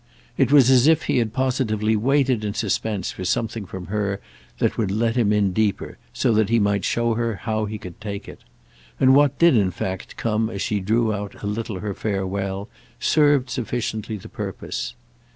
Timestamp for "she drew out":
10.63-11.43